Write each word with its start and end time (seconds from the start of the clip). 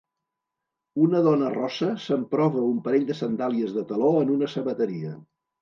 Una 1.07 1.19
dona 1.27 1.51
rossa 1.57 1.91
s'emprova 2.05 2.65
un 2.71 2.81
parell 2.89 3.07
de 3.11 3.19
sandàlies 3.23 3.79
de 3.79 3.87
taló 3.93 4.13
en 4.23 4.37
una 4.39 4.53
sabateria. 4.57 5.17